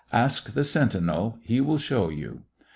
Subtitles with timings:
[0.11, 2.41] "Ask the sentinel; he will show you."